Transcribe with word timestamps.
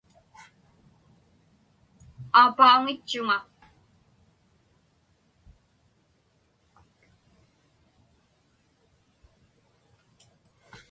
Aapauŋitchuŋa. 2.39 3.37